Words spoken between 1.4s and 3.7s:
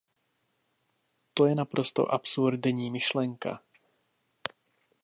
je naprosto absurdní myšlenka.